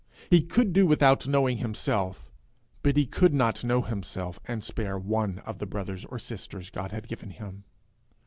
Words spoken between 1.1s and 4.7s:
knowing himself, but he could not know himself and